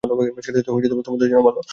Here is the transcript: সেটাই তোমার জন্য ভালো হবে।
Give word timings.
সেটাই 0.41 0.63
তোমার 0.63 0.81
জন্য 0.83 0.93
ভালো 1.37 1.49
হবে। 1.51 1.61